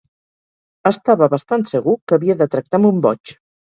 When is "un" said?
2.95-3.05